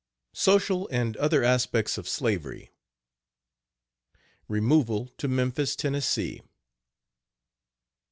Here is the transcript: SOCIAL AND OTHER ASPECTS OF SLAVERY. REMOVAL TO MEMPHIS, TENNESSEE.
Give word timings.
SOCIAL 0.33 0.89
AND 0.91 1.15
OTHER 1.17 1.43
ASPECTS 1.43 1.99
OF 1.99 2.07
SLAVERY. 2.07 2.71
REMOVAL 4.47 5.11
TO 5.15 5.27
MEMPHIS, 5.27 5.75
TENNESSEE. 5.75 6.41